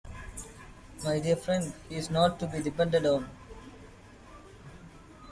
My 1.03 1.19
dear 1.19 1.35
friend, 1.35 1.73
he 1.87 1.93
is 1.93 2.09
not 2.09 2.39
to 2.39 2.47
be 2.47 2.59
depended 2.59 3.05
on. 3.05 3.29